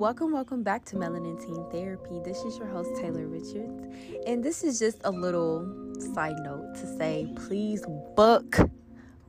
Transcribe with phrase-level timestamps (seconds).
[0.00, 2.20] welcome, welcome back to Melanin Teen Therapy.
[2.24, 3.84] This is your host, Taylor Richards,
[4.26, 7.84] and this is just a little side note to say please
[8.16, 8.56] book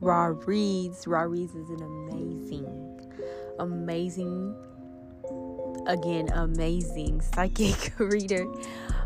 [0.00, 1.06] Raw Reads.
[1.06, 3.02] Raw Reads is an amazing,
[3.58, 4.56] amazing,
[5.88, 8.46] again, amazing psychic reader.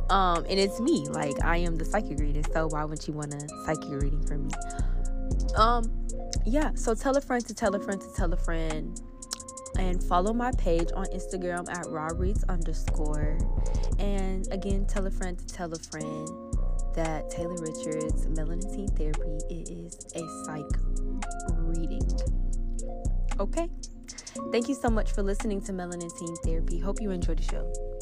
[0.08, 3.34] Um, and it's me, like I am the psychic reader, so why wouldn't you want
[3.34, 4.52] a psychic reading from me?
[5.56, 6.06] Um,
[6.44, 9.00] yeah, so tell a friend to tell a friend to tell a friend
[9.79, 13.38] and follow my page on Instagram at rawreads underscore.
[13.98, 16.28] And again, tell a friend to tell a friend
[16.95, 20.64] that Taylor Richards Melanin Therapy is a psych
[21.59, 22.09] reading.
[23.38, 23.69] Okay?
[24.52, 26.78] Thank you so much for listening to Melanin Teen Therapy.
[26.78, 27.95] Hope you enjoyed the show.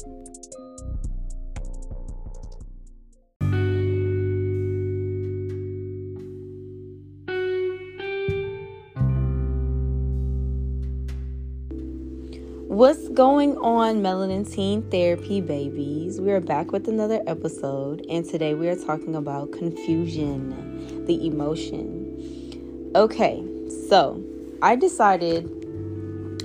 [12.67, 16.19] What's going on, Melanin Teen Therapy babies?
[16.19, 22.91] We are back with another episode, and today we are talking about confusion, the emotion.
[22.95, 23.45] Okay,
[23.87, 24.19] so
[24.63, 25.43] I decided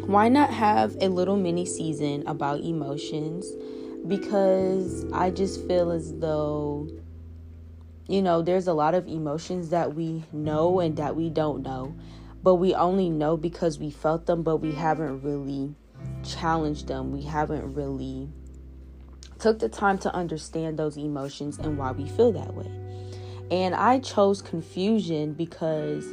[0.06, 3.50] why not have a little mini season about emotions
[4.06, 6.86] because I just feel as though
[8.08, 11.94] you know, there's a lot of emotions that we know and that we don't know,
[12.42, 15.74] but we only know because we felt them, but we haven't really
[16.22, 17.12] challenged them.
[17.12, 18.28] We haven't really
[19.38, 22.70] took the time to understand those emotions and why we feel that way.
[23.50, 26.06] And I chose confusion because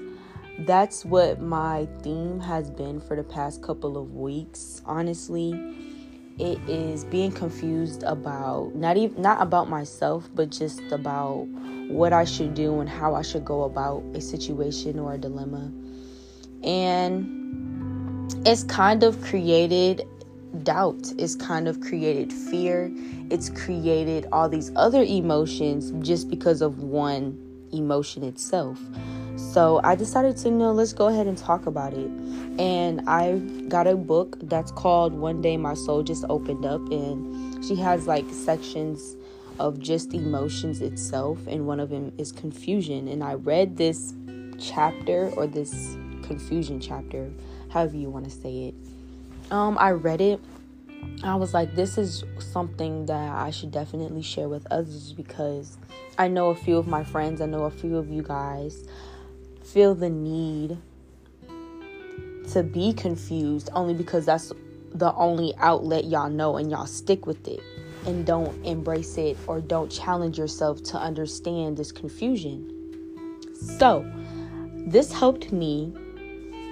[0.59, 4.81] that's what my theme has been for the past couple of weeks.
[4.85, 5.52] Honestly,
[6.39, 11.47] it is being confused about not even not about myself, but just about
[11.89, 15.71] what I should do and how I should go about a situation or a dilemma.
[16.63, 17.66] And
[18.45, 20.08] it's kind of created
[20.64, 22.92] doubt, it's kind of created fear,
[23.30, 27.38] it's created all these other emotions just because of one
[27.72, 28.80] emotion itself.
[29.36, 32.10] So I decided to, you know, let's go ahead and talk about it.
[32.60, 33.37] And I
[33.67, 38.08] got a book that's called One Day My Soul Just Opened Up, and she has
[38.08, 39.16] like sections
[39.60, 43.08] of just emotions itself, and one of them is confusion.
[43.08, 44.14] And I read this
[44.60, 47.32] chapter or this confusion chapter
[47.70, 48.76] however you want to say it.
[49.52, 50.39] Um, I read it.
[51.23, 55.78] I was like, this is something that I should definitely share with others because
[56.17, 58.88] I know a few of my friends, I know a few of you guys
[59.64, 60.78] feel the need
[62.52, 64.52] to be confused only because that's
[64.94, 67.60] the only outlet y'all know and y'all stick with it
[68.05, 72.73] and don't embrace it or don't challenge yourself to understand this confusion.
[73.54, 74.10] So,
[74.88, 75.94] this helped me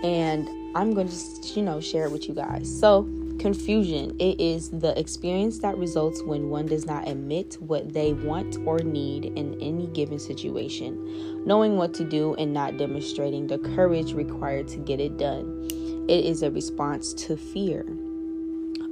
[0.06, 1.16] and I'm going to
[1.56, 2.70] you know, share it with you guys.
[2.80, 8.14] So, confusion it is the experience that results when one does not admit what they
[8.14, 13.58] want or need in any given situation, knowing what to do and not demonstrating the
[13.58, 15.68] courage required to get it done.
[16.08, 17.84] It is a response to fear.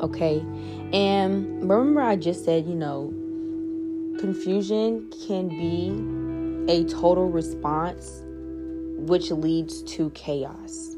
[0.01, 0.43] Okay?
[0.93, 3.13] And remember I just said, you know,
[4.19, 8.23] confusion can be a total response
[8.97, 10.95] which leads to chaos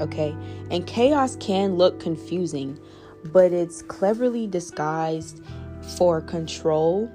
[0.00, 0.36] okay?
[0.70, 2.78] And chaos can look confusing,
[3.24, 5.42] but it's cleverly disguised
[5.96, 7.10] for control,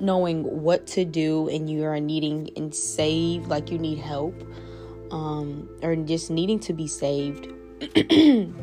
[0.00, 4.34] knowing what to do, and you are needing and save, like you need help,
[5.10, 7.48] um, or just needing to be saved.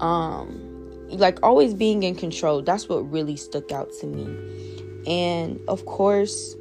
[0.00, 0.68] um,
[1.10, 2.62] like always being in control.
[2.62, 4.26] That's what really stuck out to me.
[5.06, 6.54] And of course,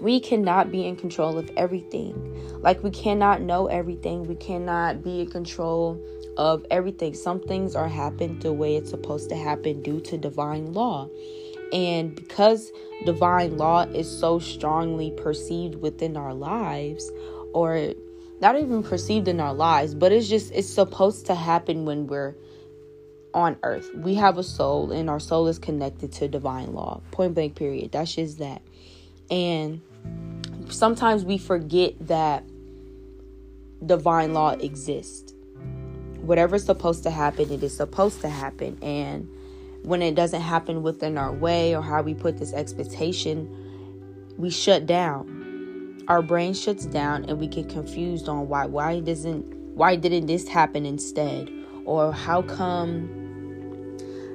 [0.00, 2.14] we cannot be in control of everything.
[2.62, 4.26] Like, we cannot know everything.
[4.26, 6.00] We cannot be in control
[6.36, 7.14] of everything.
[7.14, 11.08] Some things are happening the way it's supposed to happen due to divine law.
[11.72, 12.70] And because
[13.04, 17.10] divine law is so strongly perceived within our lives,
[17.52, 17.94] or
[18.40, 22.34] not even perceived in our lives, but it's just, it's supposed to happen when we're
[23.32, 23.90] on earth.
[23.94, 27.00] We have a soul, and our soul is connected to divine law.
[27.12, 27.92] Point blank, period.
[27.92, 28.62] That's just that.
[29.30, 29.80] And
[30.72, 32.44] sometimes we forget that
[33.84, 35.34] divine law exists.
[36.20, 38.78] Whatever's supposed to happen, it is supposed to happen.
[38.82, 39.28] And
[39.82, 43.48] when it doesn't happen within our way or how we put this expectation,
[44.36, 46.04] we shut down.
[46.08, 49.44] Our brain shuts down and we get confused on why why doesn't
[49.74, 51.50] why didn't this happen instead?
[51.84, 53.08] Or how come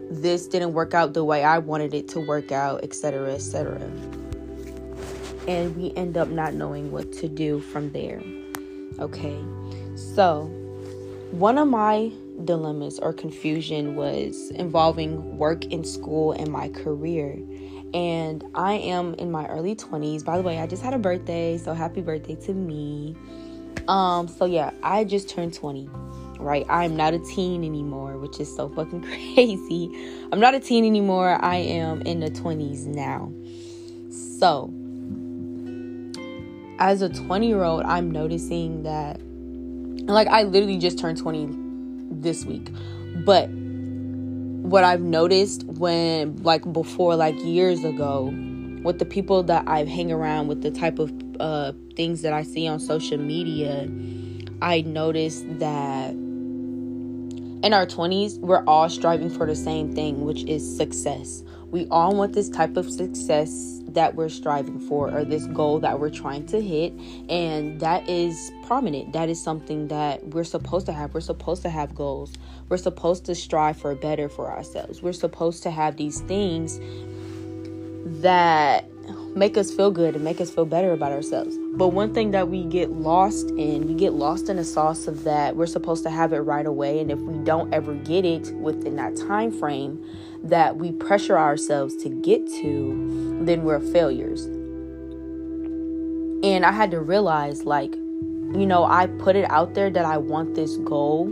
[0.10, 4.25] this didn't work out the way I wanted it to work out, etc., etc
[5.48, 8.22] and we end up not knowing what to do from there.
[9.00, 9.44] Okay,
[9.96, 10.46] so
[11.32, 12.12] one of my
[12.44, 17.40] dilemmas or confusion was involving work and school and my career.
[17.94, 20.24] And I am in my early 20s.
[20.26, 23.16] By the way, I just had a birthday, so happy birthday to me.
[23.88, 25.90] Um, so yeah, I just turned 20,
[26.40, 26.66] right?
[26.70, 29.02] I'm not a teen anymore, which is so fucking
[29.34, 29.90] crazy.
[30.32, 31.38] I'm not a teen anymore.
[31.42, 33.32] I am in the 20s now.
[34.10, 34.74] So,
[36.80, 39.20] as a 20 year old, I'm noticing that,
[40.08, 41.50] like, I literally just turned 20
[42.22, 42.70] this week,
[43.26, 48.34] but what I've noticed when, like, before, like, years ago,
[48.84, 52.44] with the people that I hang around with, the type of uh, things that I
[52.44, 53.90] see on social media,
[54.62, 60.78] I noticed that in our 20s, we're all striving for the same thing, which is
[60.78, 61.44] success.
[61.72, 66.00] We all want this type of success that we're striving for or this goal that
[66.00, 66.94] we're trying to hit.
[67.30, 69.14] And that is prominent.
[69.14, 71.14] That is something that we're supposed to have.
[71.14, 72.34] We're supposed to have goals.
[72.70, 75.02] We're supposed to strive for better for ourselves.
[75.02, 76.80] We're supposed to have these things
[78.22, 78.90] that
[79.36, 81.58] make us feel good and make us feel better about ourselves.
[81.74, 85.26] But one thing that we get lost in, we get lost in the sauce of
[85.26, 88.52] that we're supposed to have it right away and if we don't ever get it
[88.56, 90.04] within that time frame
[90.44, 94.46] that we pressure ourselves to get to, then we're failures.
[96.44, 100.18] And I had to realize like, you know, I put it out there that I
[100.18, 101.28] want this goal.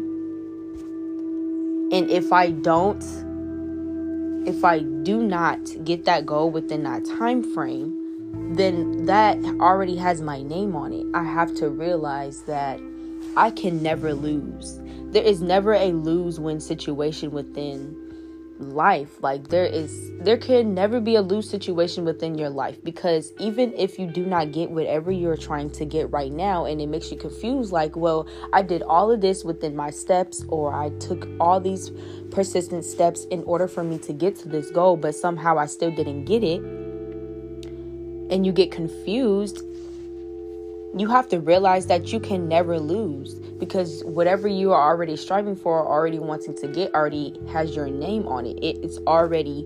[1.92, 3.04] And if I don't
[4.45, 8.04] if I do not get that goal within that time frame,
[8.56, 11.06] then that already has my name on it.
[11.13, 12.80] I have to realize that
[13.38, 14.80] I can never lose.
[15.12, 17.95] There is never a lose win situation within
[18.59, 19.21] life.
[19.21, 23.73] Like there is there can never be a lose situation within your life because even
[23.73, 27.11] if you do not get whatever you're trying to get right now and it makes
[27.11, 31.27] you confused like well i did all of this within my steps or i took
[31.41, 31.91] all these
[32.31, 35.91] persistent steps in order for me to get to this goal but somehow i still
[35.91, 36.61] didn't get it.
[38.31, 39.61] And you get confused
[40.95, 45.56] you have to realize that you can never lose because whatever you are already striving
[45.56, 48.57] for, already wanting to get, already has your name on it.
[48.63, 48.84] it.
[48.84, 49.66] It's already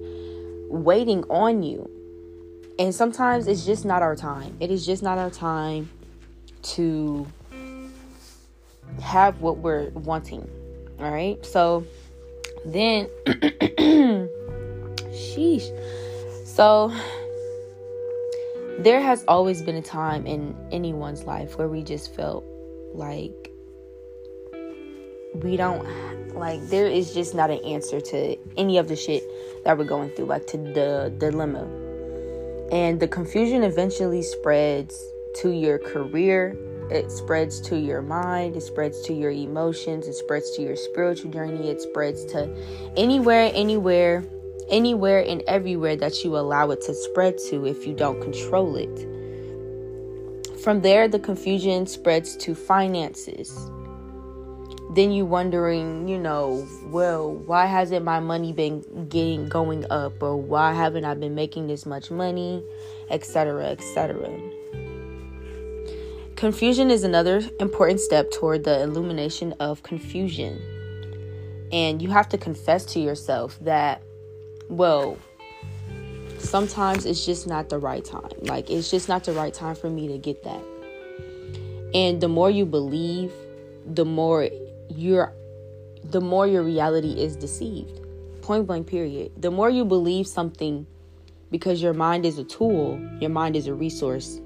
[0.70, 1.90] waiting on you.
[2.80, 4.56] And sometimes it's just not our time.
[4.60, 5.90] It is just not our time
[6.62, 7.28] to
[9.02, 10.48] have what we're wanting.
[11.00, 11.44] All right.
[11.46, 11.86] So
[12.66, 13.08] then,
[15.12, 15.68] sheesh.
[16.46, 16.94] So
[18.80, 22.44] there has always been a time in anyone's life where we just felt
[22.94, 23.52] like
[25.34, 25.86] we don't
[26.36, 29.24] like there is just not an answer to any of the shit
[29.64, 31.64] that we're going through like to the dilemma.
[32.72, 35.02] And the confusion eventually spreads
[35.38, 36.56] to your career.
[36.92, 38.56] It spreads to your mind.
[38.56, 40.08] It spreads to your emotions.
[40.08, 41.70] It spreads to your spiritual journey.
[41.70, 42.54] It spreads to
[42.96, 44.24] anywhere anywhere
[44.70, 49.08] anywhere and everywhere that you allow it to spread to if you don't control it.
[50.62, 53.70] From there, the confusion spreads to finances.
[54.92, 60.36] Then you wondering, you know, well, why hasn't my money been getting going up or
[60.36, 62.64] why haven't I been making this much money,
[63.10, 64.30] etc., etc.
[66.36, 70.62] Confusion is another important step toward the illumination of confusion.
[71.72, 74.04] And you have to confess to yourself that
[74.70, 75.18] well,
[76.40, 78.30] sometimes it's just not the right time.
[78.42, 80.64] Like, it's just not the right time for me to get that.
[81.94, 83.32] And the more you believe,
[83.86, 84.50] the more
[84.90, 85.34] you're
[86.04, 88.00] the more your reality is deceived.
[88.42, 89.32] Point blank period.
[89.42, 90.88] The more you believe something
[91.52, 94.40] because your mind is a tool, your mind is a resource,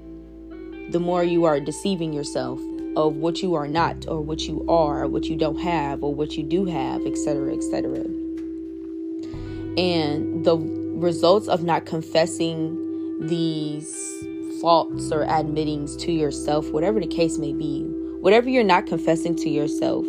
[0.90, 2.60] the more you are deceiving yourself
[2.96, 6.14] of what you are not or what you are, or what you don't have or
[6.14, 8.21] what you do have, etc., etc
[9.76, 12.78] and the results of not confessing
[13.26, 14.24] these
[14.60, 17.82] faults or admittings to yourself, whatever the case may be,
[18.20, 20.06] whatever you're not confessing to yourself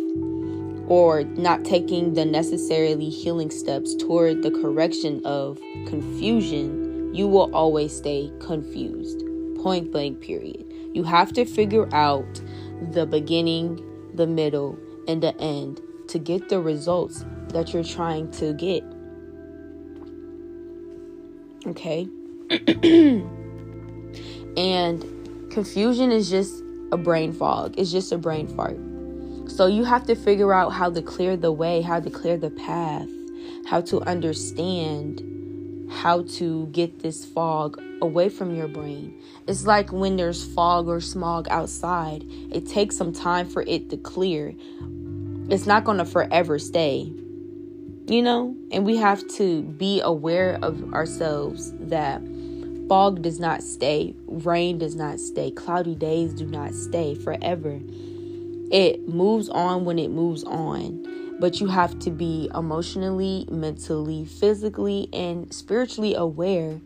[0.86, 7.96] or not taking the necessarily healing steps toward the correction of confusion, you will always
[7.96, 9.24] stay confused.
[9.62, 10.64] Point blank, period.
[10.92, 12.40] You have to figure out
[12.92, 13.82] the beginning,
[14.14, 14.78] the middle,
[15.08, 18.84] and the end to get the results that you're trying to get.
[21.66, 22.08] Okay?
[24.56, 25.04] and
[25.50, 28.78] confusion is just a brain fog, it's just a brain fart.
[29.50, 32.50] So you have to figure out how to clear the way, how to clear the
[32.50, 33.08] path,
[33.66, 35.22] how to understand
[35.90, 39.20] how to get this fog away from your brain.
[39.46, 43.96] It's like when there's fog or smog outside, it takes some time for it to
[43.96, 44.54] clear.
[45.50, 47.12] it's not going to forever stay.
[48.06, 52.20] You know, and we have to be aware of ourselves that
[52.86, 57.80] fog does not stay, rain does not stay, cloudy days do not stay forever.
[58.70, 65.08] It moves on when it moves on, but you have to be emotionally, mentally, physically,
[65.14, 66.80] and spiritually aware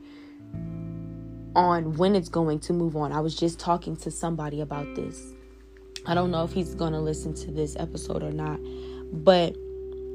[1.57, 3.11] on when it's going to move on.
[3.11, 5.35] I was just talking to somebody about this.
[6.07, 8.61] I don't know if he's going to listen to this episode or not,
[9.13, 9.57] but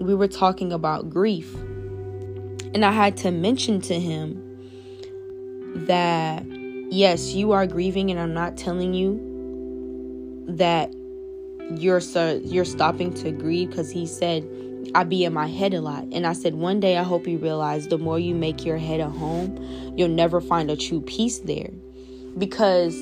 [0.03, 1.53] we were talking about grief.
[2.73, 4.41] And I had to mention to him
[5.87, 6.45] that
[6.91, 9.19] yes, you are grieving and I'm not telling you
[10.47, 10.93] that
[11.71, 14.47] you're so you're stopping to grieve because he said
[14.95, 16.05] I be in my head a lot.
[16.11, 18.99] And I said, one day I hope you realize the more you make your head
[18.99, 19.57] a home,
[19.95, 21.69] you'll never find a true peace there.
[22.37, 22.95] Because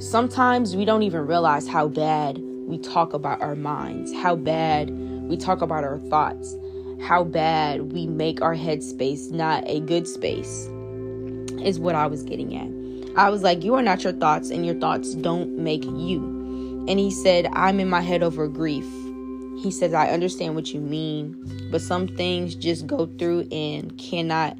[0.00, 4.90] sometimes we don't even realize how bad we talk about our minds, how bad
[5.28, 6.56] we talk about our thoughts,
[7.00, 10.66] how bad we make our headspace not a good space,
[11.64, 13.18] is what I was getting at.
[13.18, 16.86] I was like, You are not your thoughts, and your thoughts don't make you.
[16.88, 18.86] And he said, I'm in my head over grief.
[19.62, 24.56] He says, I understand what you mean, but some things just go through and cannot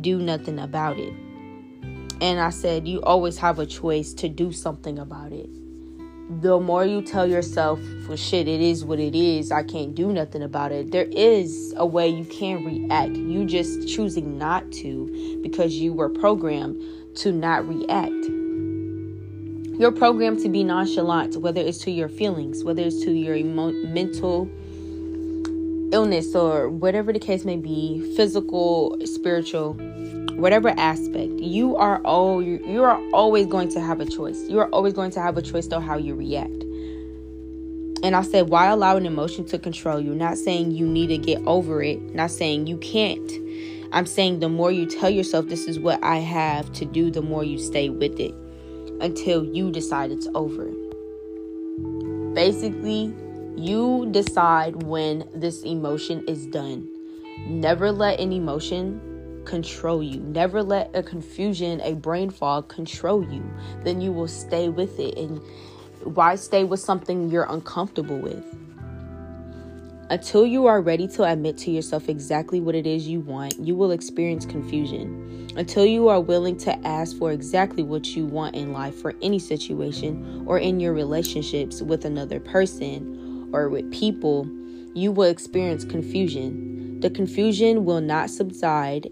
[0.00, 1.12] do nothing about it.
[2.20, 5.48] And I said, You always have a choice to do something about it.
[6.28, 7.78] The more you tell yourself,
[8.08, 11.72] well, shit, it is what it is, I can't do nothing about it, there is
[11.76, 13.14] a way you can react.
[13.16, 16.82] You just choosing not to because you were programmed
[17.18, 18.26] to not react.
[19.78, 23.72] You're programmed to be nonchalant, whether it's to your feelings, whether it's to your emo-
[23.72, 24.50] mental
[25.96, 29.72] illness, or whatever the case may be physical, spiritual,
[30.36, 31.32] whatever aspect.
[31.40, 34.38] You are all you are always going to have a choice.
[34.48, 36.62] You are always going to have a choice to how you react.
[38.02, 40.14] And I said, why allow an emotion to control you?
[40.14, 43.32] Not saying you need to get over it, not saying you can't.
[43.90, 47.22] I'm saying the more you tell yourself this is what I have to do, the
[47.22, 48.34] more you stay with it
[49.00, 50.70] until you decide it's over.
[52.34, 53.14] Basically,
[53.56, 56.86] you decide when this emotion is done.
[57.46, 60.20] Never let an emotion control you.
[60.20, 63.48] Never let a confusion, a brain fog control you.
[63.82, 65.16] Then you will stay with it.
[65.16, 65.40] And
[66.02, 68.44] why stay with something you're uncomfortable with?
[70.08, 73.74] Until you are ready to admit to yourself exactly what it is you want, you
[73.74, 75.50] will experience confusion.
[75.56, 79.38] Until you are willing to ask for exactly what you want in life for any
[79.38, 84.48] situation or in your relationships with another person or with people,
[84.94, 87.00] you will experience confusion.
[87.00, 89.10] The confusion will not subside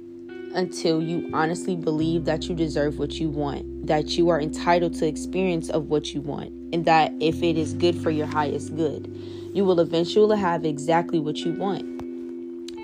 [0.54, 5.06] until you honestly believe that you deserve what you want, that you are entitled to
[5.06, 9.10] experience of what you want, and that if it is good for your highest good
[9.54, 11.84] you will eventually have exactly what you want.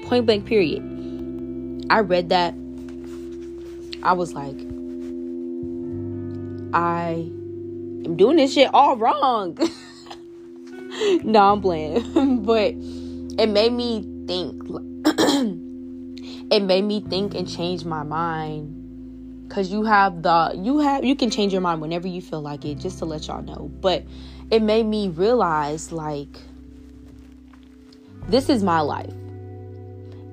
[0.07, 0.81] Point blank, period.
[1.91, 2.55] I read that.
[4.03, 4.57] I was like,
[6.73, 7.29] I
[8.07, 9.59] am doing this shit all wrong.
[11.25, 12.43] no, I'm playing.
[12.45, 12.75] but
[13.39, 14.63] it made me think.
[16.53, 18.77] it made me think and change my mind
[19.49, 22.65] because you have the you have you can change your mind whenever you feel like
[22.65, 24.05] it just to let y'all know but
[24.51, 26.29] it made me realize like
[28.31, 29.13] this is my life.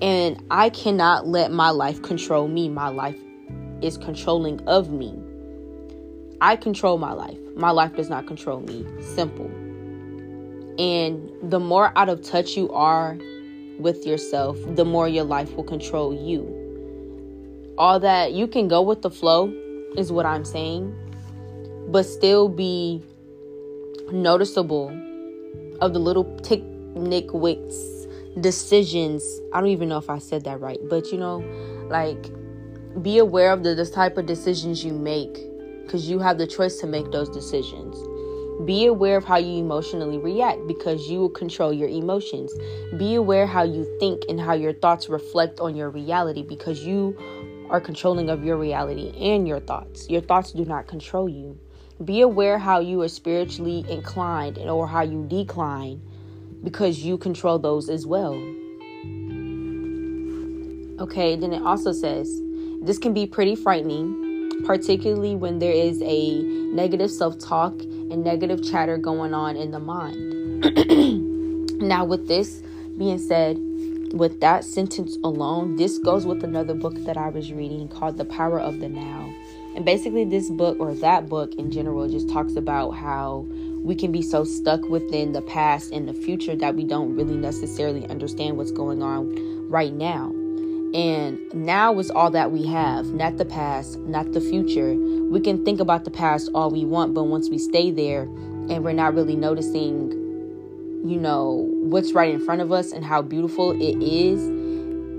[0.01, 2.69] And I cannot let my life control me.
[2.69, 3.17] My life
[3.81, 5.17] is controlling of me.
[6.39, 7.39] I control my life.
[7.55, 8.86] My life does not control me.
[9.01, 9.50] Simple.
[10.77, 13.17] And the more out of touch you are
[13.79, 16.53] with yourself, the more your life will control you.
[17.77, 19.53] All that you can go with the flow
[19.96, 20.96] is what I'm saying,
[21.89, 23.03] but still be
[24.12, 24.89] noticeable
[25.81, 27.75] of the little tick Nick Wicks
[28.41, 29.24] decisions.
[29.53, 31.43] I don't even know if I said that right, but you know,
[31.89, 32.31] like
[33.01, 35.34] be aware of the, the type of decisions you make
[35.84, 37.96] because you have the choice to make those decisions.
[38.66, 42.52] Be aware of how you emotionally react because you will control your emotions.
[42.98, 47.16] Be aware how you think and how your thoughts reflect on your reality because you
[47.70, 50.10] are controlling of your reality and your thoughts.
[50.10, 51.60] Your thoughts do not control you.
[52.04, 56.02] Be aware how you are spiritually inclined or how you decline
[56.64, 58.34] because you control those as well.
[61.00, 62.42] Okay, then it also says
[62.82, 67.74] this can be pretty frightening, particularly when there is a negative self talk
[68.12, 71.80] and negative chatter going on in the mind.
[71.82, 72.62] now, with this
[72.98, 73.58] being said,
[74.14, 78.26] with that sentence alone, this goes with another book that I was reading called The
[78.26, 79.34] Power of the Now.
[79.76, 83.46] And basically, this book or that book in general just talks about how
[83.84, 87.38] we can be so stuck within the past and the future that we don't really
[87.38, 90.34] necessarily understand what's going on right now.
[90.94, 94.96] And now is all that we have, not the past, not the future.
[94.96, 98.84] We can think about the past all we want, but once we stay there and
[98.84, 100.12] we're not really noticing,
[101.06, 104.50] you know, what's right in front of us and how beautiful it is,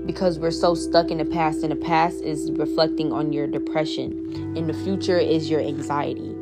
[0.05, 4.11] because we're so stuck in the past, and the past is reflecting on your depression,
[4.57, 6.35] and the future is your anxiety.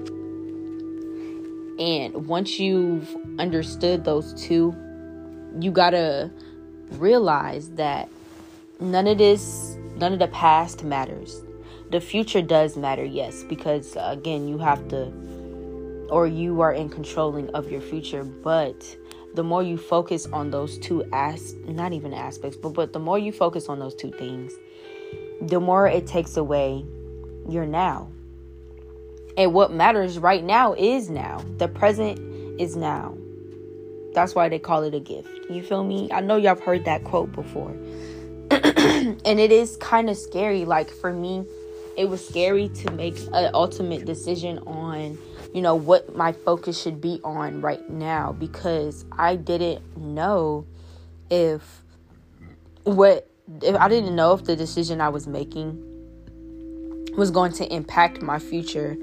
[1.77, 4.74] And once you've understood those two,
[5.60, 6.31] you gotta
[6.93, 8.10] realize that
[8.79, 11.43] none of this, none of the past matters.
[11.89, 15.12] The future does matter, yes, because again, you have to,
[16.10, 18.24] or you are in controlling of your future.
[18.24, 18.98] But
[19.36, 23.17] the more you focus on those two as, not even aspects, but but the more
[23.17, 24.53] you focus on those two things,
[25.41, 26.86] the more it takes away
[27.48, 28.10] your now.
[29.38, 31.43] And what matters right now is now.
[31.57, 32.19] The present
[32.60, 33.15] is now.
[34.13, 35.29] That's why they call it a gift.
[35.50, 36.10] You feel me?
[36.12, 37.75] I know y'all have heard that quote before.
[39.25, 40.63] and it is kind of scary.
[40.65, 41.46] Like for me,
[41.98, 45.17] it was scary to make an ultimate decision on,
[45.53, 50.65] you know, what my focus should be on right now because I didn't know
[51.29, 51.84] if
[52.84, 53.29] what
[53.62, 55.84] if I didn't know if the decision I was making
[57.17, 58.96] was going to impact my future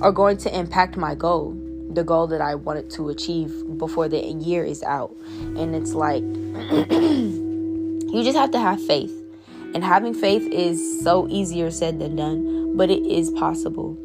[0.00, 1.52] or going to impact my goal,
[1.92, 5.14] the goal that I wanted to achieve before the year is out.
[5.38, 6.24] And it's like
[8.10, 9.12] You just have to have faith.
[9.74, 13.96] And having faith is so easier said than done, but it is possible.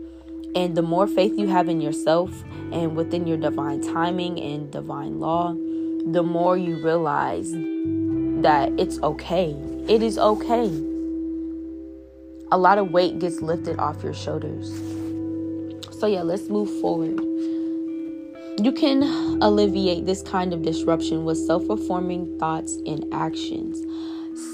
[0.56, 5.20] And the more faith you have in yourself and within your divine timing and divine
[5.20, 5.54] law,
[6.06, 7.52] the more you realize
[8.44, 9.56] that it's okay.
[9.88, 10.68] It is okay.
[12.52, 14.70] A lot of weight gets lifted off your shoulders.
[15.98, 17.20] So, yeah, let's move forward.
[18.62, 19.02] You can
[19.42, 23.82] alleviate this kind of disruption with self affirming thoughts and actions.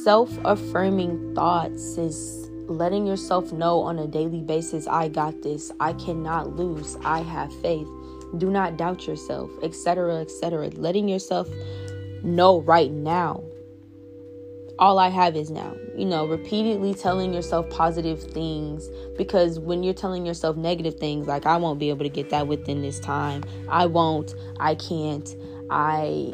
[0.04, 5.94] Self affirming thoughts is letting yourself know on a daily basis I got this, I
[5.94, 7.88] cannot lose, I have faith.
[8.38, 10.70] Do not doubt yourself, etc., etc.
[10.76, 11.48] Letting yourself
[12.24, 13.44] know right now
[14.80, 15.76] all I have is now.
[15.96, 21.46] You know, repeatedly telling yourself positive things because when you're telling yourself negative things, like,
[21.46, 25.36] I won't be able to get that within this time, I won't, I can't,
[25.70, 26.34] I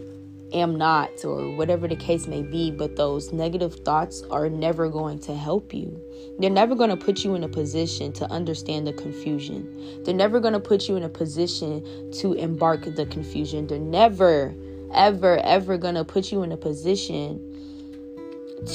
[0.54, 5.20] am not, or whatever the case may be, but those negative thoughts are never going
[5.20, 6.00] to help you.
[6.40, 10.04] They're never going to put you in a position to understand the confusion.
[10.04, 13.68] They're never going to put you in a position to embark the confusion.
[13.68, 14.54] They're never,
[14.94, 17.42] ever, ever going to put you in a position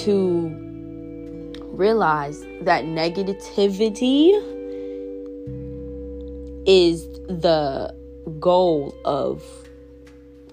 [0.05, 0.49] to
[1.67, 4.33] realize that negativity
[6.67, 7.95] is the
[8.39, 9.43] goal of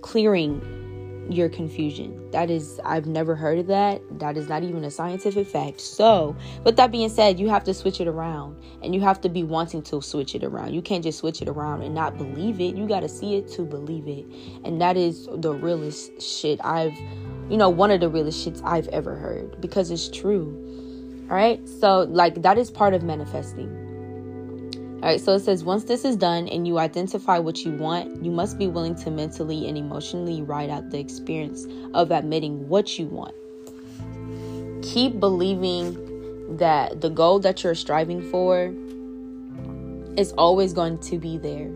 [0.02, 0.77] clearing
[1.30, 2.32] your confusion.
[2.32, 4.02] That is, I've never heard of that.
[4.20, 5.82] That is not even a scientific fact.
[5.82, 9.30] So, with that being said, you have to switch it around and you have to
[9.30, 10.74] be wanting to switch it around.
[10.74, 12.76] You can't just switch it around and not believe it.
[12.76, 14.26] You got to see it to believe it.
[14.64, 16.98] And that is the realest shit I've
[17.50, 20.64] you know, one of the realest shits I've ever heard because it's true.
[21.30, 21.66] All right.
[21.68, 23.87] So, like, that is part of manifesting.
[24.98, 25.22] All right.
[25.22, 28.58] So it says, once this is done and you identify what you want, you must
[28.58, 33.36] be willing to mentally and emotionally write out the experience of admitting what you want.
[34.84, 38.74] Keep believing that the goal that you're striving for
[40.20, 41.68] is always going to be there.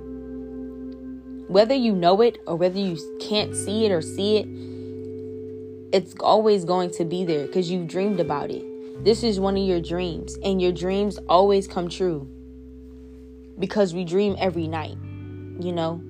[1.48, 4.48] Whether you know it or whether you can't see it or see it,
[5.94, 8.66] it's always going to be there because you've dreamed about it.
[9.04, 12.28] This is one of your dreams, and your dreams always come true
[13.62, 14.98] because we dream every night,
[15.62, 16.04] you know.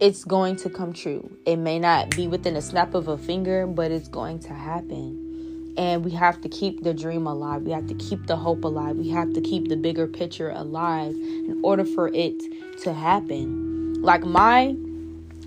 [0.00, 1.30] It's going to come true.
[1.44, 5.74] It may not be within a snap of a finger, but it's going to happen.
[5.76, 7.62] And we have to keep the dream alive.
[7.62, 8.96] We have to keep the hope alive.
[8.96, 12.40] We have to keep the bigger picture alive in order for it
[12.82, 14.02] to happen.
[14.02, 14.74] Like my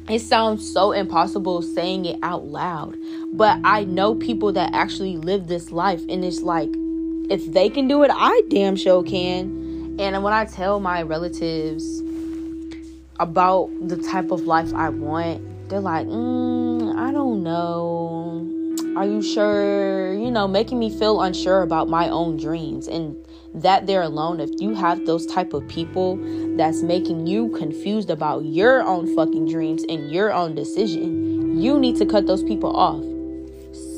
[0.09, 2.97] it sounds so impossible saying it out loud,
[3.33, 6.69] but I know people that actually live this life, and it's like,
[7.29, 9.60] if they can do it, I damn sure can.
[10.01, 11.99] And when I tell my relatives
[13.19, 18.47] about the type of life I want, they're like, mm, I don't know.
[18.97, 20.11] Are you sure?
[20.15, 22.87] You know, making me feel unsure about my own dreams.
[22.87, 23.15] And
[23.53, 26.17] that there alone if you have those type of people
[26.55, 31.97] that's making you confused about your own fucking dreams and your own decision you need
[31.97, 33.03] to cut those people off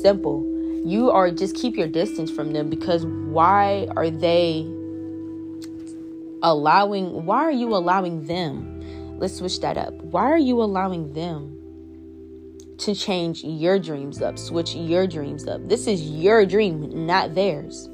[0.02, 0.44] simple
[0.84, 4.66] you are just keep your distance from them because why are they
[6.44, 8.74] allowing why are you allowing them
[9.18, 9.94] let's switch that up.
[9.94, 11.50] Why are you allowing them
[12.78, 15.66] to change your dreams up, switch your dreams up?
[15.68, 17.88] This is your dream, not theirs.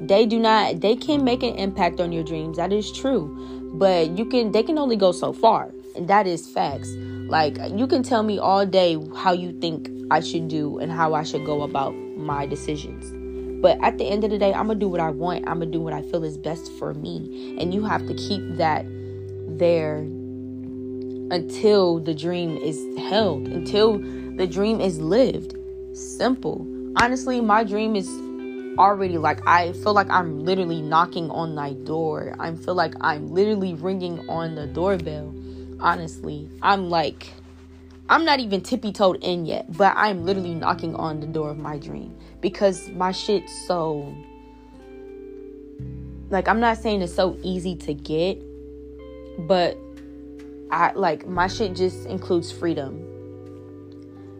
[0.00, 2.56] They do not they can make an impact on your dreams.
[2.56, 3.70] That is true.
[3.74, 5.72] But you can they can only go so far.
[5.96, 6.88] And that is facts.
[7.28, 11.14] Like you can tell me all day how you think I should do and how
[11.14, 13.21] I should go about my decisions.
[13.62, 15.46] But at the end of the day, I'm gonna do what I want.
[15.46, 17.56] I'm gonna do what I feel is best for me.
[17.60, 18.84] And you have to keep that
[19.58, 19.98] there
[21.30, 23.98] until the dream is held, until
[24.36, 25.56] the dream is lived.
[25.96, 26.66] Simple.
[27.00, 28.08] Honestly, my dream is
[28.78, 32.34] already like I feel like I'm literally knocking on my door.
[32.40, 35.32] I feel like I'm literally ringing on the doorbell.
[35.80, 37.28] Honestly, I'm like
[38.08, 41.58] I'm not even tippy toed in yet, but I'm literally knocking on the door of
[41.58, 44.14] my dream because my shit's so
[46.30, 48.42] like I'm not saying it's so easy to get,
[49.46, 49.78] but
[50.70, 53.08] I like my shit just includes freedom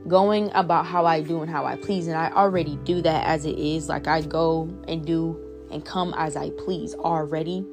[0.08, 2.08] going about how I do and how I please.
[2.08, 3.88] And I already do that as it is.
[3.88, 5.38] Like I go and do
[5.70, 7.64] and come as I please already.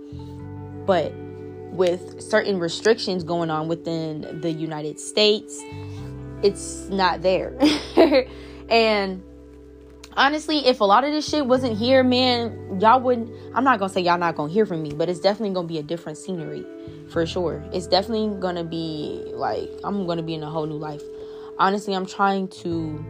[0.85, 1.13] But
[1.71, 5.61] with certain restrictions going on within the United States,
[6.43, 7.57] it's not there.
[8.69, 9.23] and
[10.13, 13.31] honestly, if a lot of this shit wasn't here, man, y'all wouldn't.
[13.53, 15.77] I'm not gonna say y'all not gonna hear from me, but it's definitely gonna be
[15.77, 16.65] a different scenery
[17.11, 17.63] for sure.
[17.73, 21.01] It's definitely gonna be like I'm gonna be in a whole new life
[21.59, 23.03] honestly i'm trying to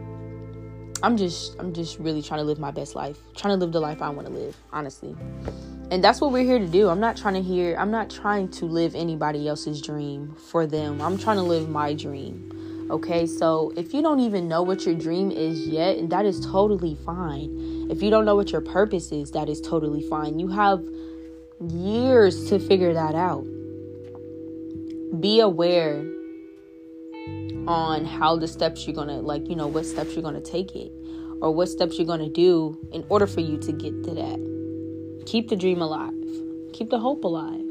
[1.03, 3.79] i'm just i'm just really trying to live my best life trying to live the
[3.79, 5.15] life i want to live honestly
[5.91, 6.89] and that's what we're here to do.
[6.89, 11.01] I'm not trying to hear i'm not trying to live anybody else's dream for them.
[11.01, 12.49] I'm trying to live my dream
[12.89, 13.25] okay?
[13.25, 17.87] So if you don't even know what your dream is yet that is totally fine.
[17.89, 20.39] If you don't know what your purpose is that is totally fine.
[20.39, 20.83] You have
[21.59, 23.45] years to figure that out.
[25.19, 26.05] Be aware
[27.67, 30.91] on how the steps you're gonna like you know what steps you're gonna take it
[31.41, 34.58] or what steps you're gonna do in order for you to get to that
[35.29, 36.13] keep the dream alive
[36.73, 37.65] keep the hope alive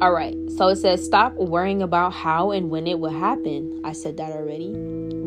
[0.00, 3.92] all right so it says stop worrying about how and when it will happen i
[3.92, 4.72] said that already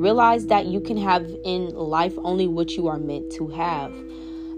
[0.07, 3.93] realize that you can have in life only what you are meant to have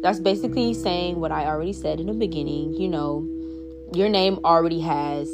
[0.01, 3.27] that's basically saying what i already said in the beginning you know
[3.93, 5.27] your name already has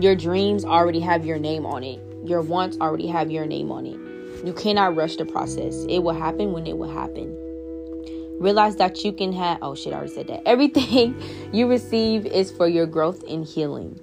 [0.00, 2.00] your dreams already have your name on it.
[2.24, 3.98] Your wants already have your name on it.
[4.44, 5.84] You cannot rush the process.
[5.88, 7.36] It will happen when it will happen.
[8.42, 10.42] Realize that you can have, oh shit, I already said that.
[10.46, 11.20] Everything
[11.52, 13.98] you receive is for your growth and healing.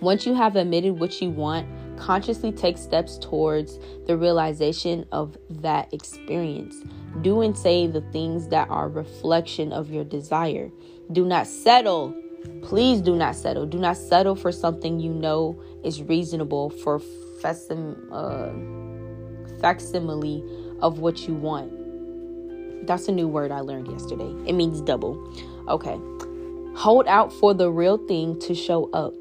[0.00, 1.66] Once you have admitted what you want,
[1.98, 6.82] consciously take steps towards the realization of that experience.
[7.22, 10.70] Do and say the things that are reflection of your desire.
[11.12, 12.14] Do not settle
[12.62, 13.66] Please do not settle.
[13.66, 17.00] Do not settle for something you know is reasonable for
[17.44, 18.52] uh,
[19.60, 20.44] facsimile
[20.80, 21.72] of what you want.
[22.86, 24.32] That's a new word I learned yesterday.
[24.46, 25.18] It means double.
[25.68, 25.98] Okay.
[26.76, 29.14] Hold out for the real thing to show up.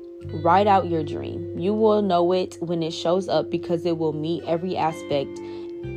[0.43, 1.57] Write out your dream.
[1.57, 5.39] You will know it when it shows up because it will meet every aspect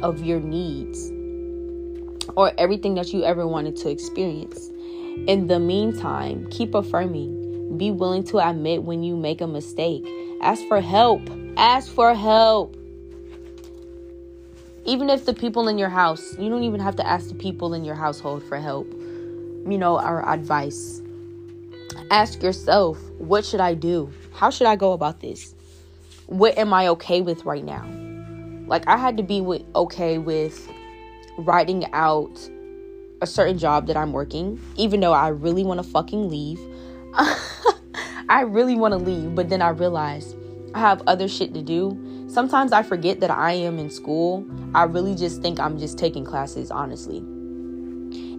[0.02, 1.10] of your needs
[2.36, 4.70] or everything that you ever wanted to experience.
[5.26, 7.76] In the meantime, keep affirming.
[7.76, 10.06] Be willing to admit when you make a mistake.
[10.40, 11.22] Ask for help.
[11.56, 12.76] Ask for help.
[14.88, 17.74] Even if the people in your house, you don't even have to ask the people
[17.74, 18.90] in your household for help.
[18.90, 21.02] You know, our advice.
[22.10, 24.10] Ask yourself, what should I do?
[24.32, 25.54] How should I go about this?
[26.24, 27.86] What am I okay with right now?
[28.66, 30.66] Like I had to be with, okay with
[31.36, 32.48] writing out
[33.20, 36.60] a certain job that I'm working, even though I really want to fucking leave.
[38.30, 40.34] I really want to leave, but then I realize
[40.72, 42.07] I have other shit to do.
[42.28, 44.46] Sometimes I forget that I am in school.
[44.74, 47.18] I really just think I'm just taking classes, honestly.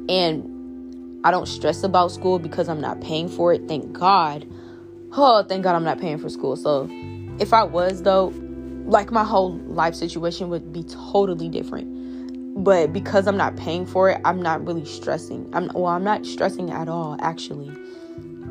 [0.10, 3.68] And I don't stress about school because I'm not paying for it.
[3.68, 4.48] Thank God.
[5.12, 6.56] Oh, thank God I'm not paying for school.
[6.56, 6.88] So
[7.40, 8.34] if I was, though,
[8.86, 12.00] like my whole life situation would be totally different
[12.64, 15.50] but because I'm not paying for it, I'm not really stressing.
[15.54, 17.70] I'm well, I'm not stressing at all actually.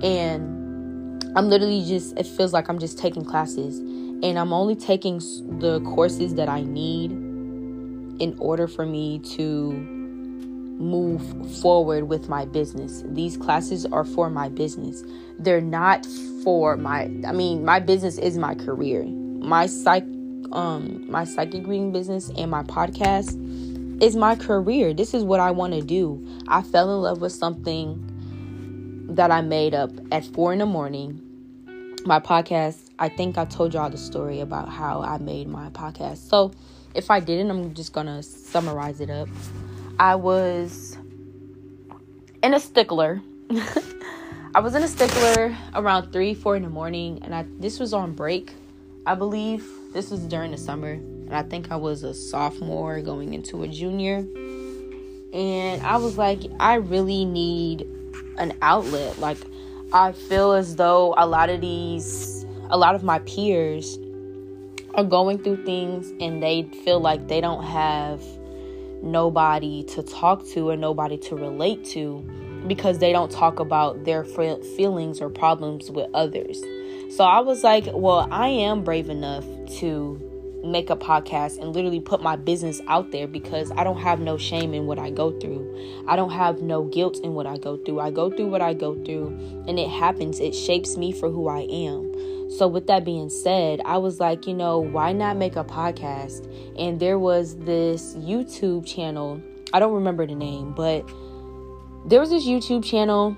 [0.02, 3.80] And I'm literally just it feels like I'm just taking classes
[4.22, 5.18] and I'm only taking
[5.58, 7.12] the courses that I need
[8.20, 11.22] in order for me to move
[11.60, 13.04] forward with my business.
[13.06, 15.02] These classes are for my business.
[15.38, 16.06] They're not
[16.42, 19.04] for my I mean, my business is my career.
[19.04, 20.04] My psych
[20.52, 23.36] um my psychic reading business and my podcast
[24.02, 24.94] is my career.
[24.94, 26.24] This is what I want to do.
[26.46, 28.04] I fell in love with something
[29.10, 31.22] that I made up at four in the morning
[32.04, 36.28] my podcast, I think I told y'all the story about how I made my podcast.
[36.28, 36.52] So
[36.94, 39.28] if I didn't, I'm just gonna summarize it up.
[39.98, 40.98] I was
[42.42, 43.22] in a stickler.
[44.54, 47.92] I was in a stickler around three, four in the morning, and I this was
[47.92, 48.52] on break,
[49.06, 49.64] I believe.
[49.92, 53.68] This was during the summer, and I think I was a sophomore going into a
[53.68, 54.26] junior.
[55.32, 57.86] And I was like, I really need
[58.38, 59.18] an outlet.
[59.18, 59.38] Like,
[59.92, 62.37] I feel as though a lot of these,
[62.70, 63.98] a lot of my peers
[64.94, 68.22] are going through things and they feel like they don't have
[69.02, 72.18] nobody to talk to or nobody to relate to
[72.66, 76.60] because they don't talk about their feelings or problems with others.
[77.10, 79.44] So I was like, well, I am brave enough
[79.78, 80.24] to
[80.64, 84.36] make a podcast and literally put my business out there because I don't have no
[84.36, 86.04] shame in what I go through.
[86.08, 88.00] I don't have no guilt in what I go through.
[88.00, 89.28] I go through what I go through
[89.68, 90.40] and it happens.
[90.40, 92.12] It shapes me for who I am.
[92.56, 96.46] So, with that being said, I was like, you know, why not make a podcast?
[96.78, 99.42] And there was this YouTube channel.
[99.72, 101.06] I don't remember the name, but
[102.06, 103.36] there was this YouTube channel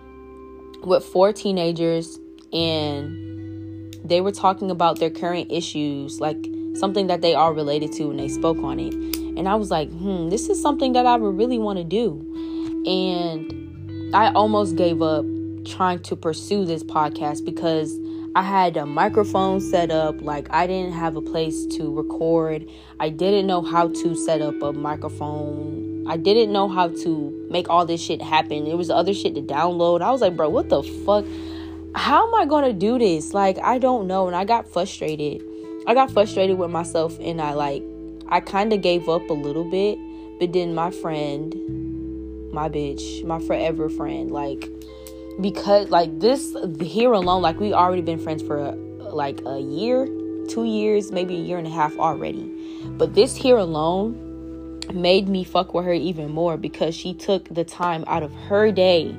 [0.84, 2.18] with four teenagers
[2.52, 6.38] and they were talking about their current issues, like
[6.74, 8.94] something that they all related to, and they spoke on it.
[8.94, 12.26] And I was like, hmm, this is something that I would really want to do.
[12.86, 15.24] And I almost gave up
[15.64, 17.96] trying to pursue this podcast because
[18.34, 22.70] I had a microphone set up, like I didn't have a place to record.
[23.00, 26.04] I didn't know how to set up a microphone.
[26.06, 28.68] I didn't know how to make all this shit happen.
[28.68, 30.00] It was other shit to download.
[30.00, 31.24] I was like, bro, what the fuck?
[31.96, 33.34] How am I gonna do this?
[33.34, 34.28] Like, I don't know.
[34.28, 35.42] And I got frustrated.
[35.88, 37.82] I got frustrated with myself and I like
[38.28, 39.98] I kind of gave up a little bit,
[40.38, 41.52] but then my friend,
[42.52, 44.68] my bitch, my forever friend, like
[45.40, 50.06] because like this here alone like we already been friends for a, like a year
[50.48, 52.50] two years maybe a year and a half already
[52.96, 54.28] but this here alone
[54.92, 58.72] made me fuck with her even more because she took the time out of her
[58.72, 59.14] day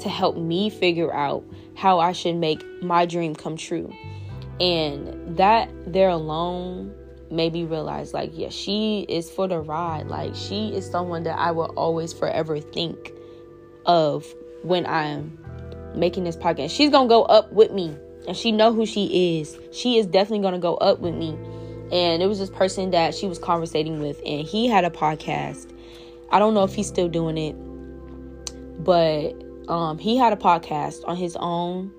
[0.00, 1.44] to help me figure out
[1.74, 3.92] how I should make my dream come true.
[4.60, 6.94] And that there alone
[7.30, 10.08] made me realize like yeah, she is for the ride.
[10.08, 13.12] Like she is someone that I will always forever think
[13.86, 14.26] of
[14.62, 15.38] when I'm
[15.94, 16.70] making this podcast.
[16.70, 19.58] She's gonna go up with me, and she know who she is.
[19.72, 21.38] She is definitely gonna go up with me.
[21.92, 25.72] And it was this person that she was conversating with, and he had a podcast.
[26.30, 27.54] I don't know if he's still doing it,
[28.84, 29.32] but
[29.68, 31.92] um, he had a podcast on his own,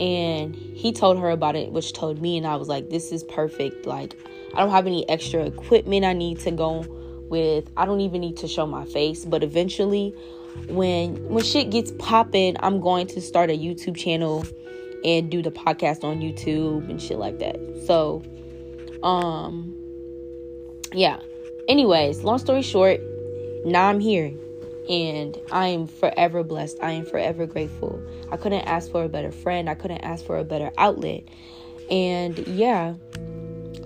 [0.00, 3.24] and he told her about it, which told me, and I was like, "This is
[3.24, 4.18] perfect." Like,
[4.54, 6.84] I don't have any extra equipment I need to go
[7.28, 7.70] with.
[7.76, 10.14] I don't even need to show my face, but eventually
[10.68, 14.44] when when shit gets popping, I'm going to start a YouTube channel
[15.04, 17.56] and do the podcast on YouTube and shit like that.
[17.86, 18.22] So,
[19.02, 19.74] um,
[20.92, 21.20] yeah.
[21.68, 23.00] Anyways, long story short,
[23.64, 24.32] now I'm here
[24.88, 26.78] and I am forever blessed.
[26.82, 28.00] I am forever grateful.
[28.30, 29.68] I couldn't ask for a better friend.
[29.68, 31.24] I couldn't ask for a better outlet.
[31.90, 32.94] And yeah,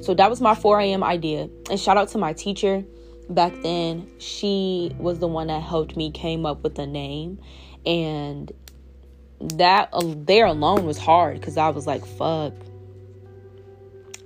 [0.03, 1.03] so that was my 4 a.m.
[1.03, 1.49] idea.
[1.71, 2.85] And shout out to my teacher
[3.31, 7.41] back then she was the one that helped me came up with a name.
[7.87, 8.53] And
[9.41, 12.53] that uh, there alone was hard because i was like fuck.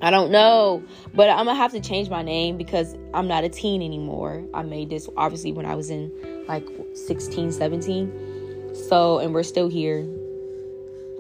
[0.03, 0.83] I don't know
[1.15, 4.45] but i'm gonna have to change my name because i'm not a teen anymore.
[4.53, 6.11] I made this obviously when i was in
[6.49, 10.05] like 16 17 so and we're still here.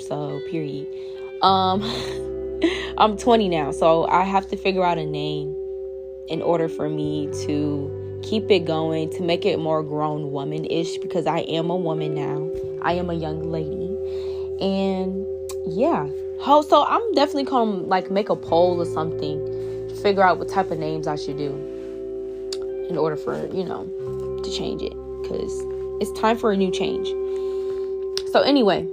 [0.09, 0.89] So period.
[1.43, 1.83] Um
[2.99, 5.54] i'm 20 now so i have to figure out a name
[6.29, 10.99] in order for me to keep it going, to make it more grown woman ish,
[10.99, 12.51] because I am a woman now.
[12.83, 13.97] I am a young lady.
[14.61, 15.27] And
[15.67, 16.09] yeah.
[16.45, 20.79] So I'm definitely gonna like make a poll or something, figure out what type of
[20.79, 21.53] names I should do
[22.91, 23.87] in order for, you know,
[24.43, 24.93] to change it.
[25.27, 25.65] Cause
[26.03, 27.09] it's time for a new change.
[28.31, 28.87] So anyway,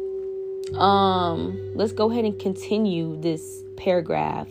[0.75, 4.47] um, let's go ahead and continue this paragraph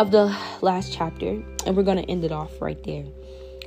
[0.00, 3.04] of the last chapter, and we're going to end it off right there.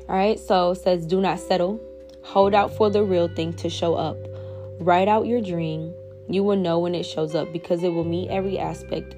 [0.09, 1.79] All right, so it says, Do not settle.
[2.23, 4.17] Hold out for the real thing to show up.
[4.79, 5.93] Write out your dream.
[6.27, 9.15] You will know when it shows up because it will meet every aspect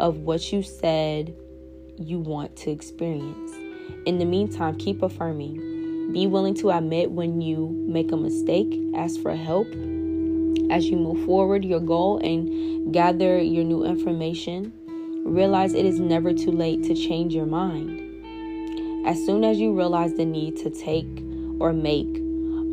[0.00, 1.36] of what you said
[1.98, 3.52] you want to experience.
[4.06, 6.12] In the meantime, keep affirming.
[6.14, 9.66] Be willing to admit when you make a mistake, ask for help.
[10.70, 14.72] As you move forward your goal and gather your new information,
[15.24, 18.00] realize it is never too late to change your mind.
[19.06, 21.24] As soon as you realize the need to take
[21.58, 22.08] or make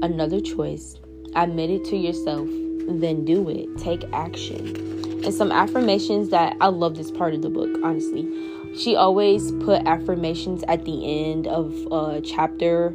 [0.03, 0.97] another choice,
[1.35, 2.47] admit it to yourself,
[2.87, 3.77] then do it.
[3.77, 4.75] Take action.
[5.23, 8.27] and some affirmations that I love this part of the book, honestly.
[8.75, 12.93] She always put affirmations at the end of a chapter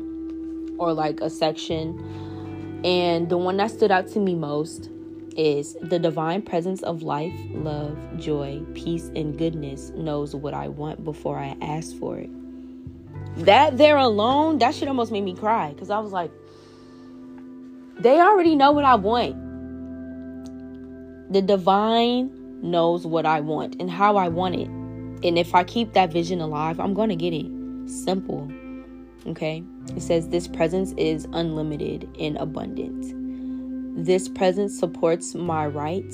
[0.79, 2.81] or like a section.
[2.85, 4.91] And the one that stood out to me most
[5.37, 11.05] is the divine presence of life, love, joy, peace, and goodness knows what I want
[11.05, 12.31] before I ask for it.
[13.45, 16.31] That there alone, that should almost made me cry because I was like,
[17.99, 19.37] they already know what I want.
[21.33, 22.31] The divine
[22.63, 24.69] knows what I want and how I want it.
[25.27, 27.47] And if I keep that vision alive, I'm going to get it.
[27.89, 28.51] Simple.
[29.27, 29.63] Okay?
[29.95, 33.26] It says this presence is unlimited and abundant.
[33.99, 36.11] This presence supports my right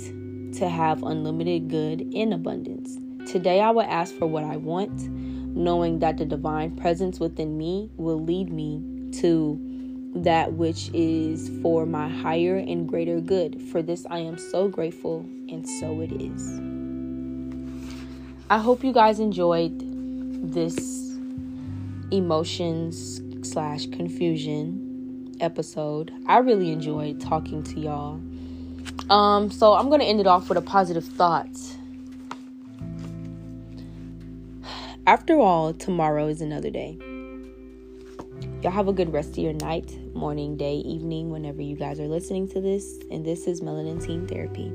[0.55, 2.97] to have unlimited good in abundance.
[3.29, 5.09] Today I will ask for what I want,
[5.57, 9.59] knowing that the divine presence within me will lead me to
[10.15, 13.61] that which is for my higher and greater good.
[13.61, 16.61] For this I am so grateful, and so it is.
[18.49, 19.73] I hope you guys enjoyed
[20.53, 21.19] this
[22.13, 24.82] emotions slash confusion
[25.43, 26.13] episode.
[26.27, 28.21] I really enjoyed talking to y'all.
[29.11, 31.51] Um, so I'm gonna end it off with a positive thought.
[35.07, 36.97] After all, tomorrow is another day.
[38.63, 42.07] Y'all have a good rest of your night, morning, day, evening, whenever you guys are
[42.07, 43.01] listening to this.
[43.11, 44.73] And this is Melanin Teen Therapy.